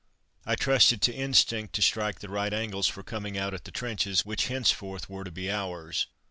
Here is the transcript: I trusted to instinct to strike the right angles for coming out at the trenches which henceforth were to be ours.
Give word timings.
I 0.47 0.55
trusted 0.55 0.99
to 1.03 1.13
instinct 1.13 1.73
to 1.73 1.81
strike 1.83 2.21
the 2.21 2.29
right 2.29 2.51
angles 2.51 2.87
for 2.87 3.03
coming 3.03 3.37
out 3.37 3.53
at 3.53 3.65
the 3.65 3.71
trenches 3.71 4.25
which 4.25 4.47
henceforth 4.47 5.07
were 5.11 5.23
to 5.23 5.29
be 5.31 5.51
ours. 5.51 6.07